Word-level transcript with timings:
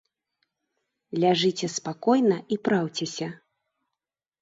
Ляжыце 1.25 1.67
спакойна 1.77 2.37
і 2.57 2.61
праўцеся. 2.69 3.33